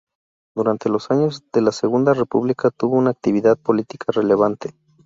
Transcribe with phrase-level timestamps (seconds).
[0.55, 4.73] Durante los años de la Segunda República tuvo una actividad política relevante.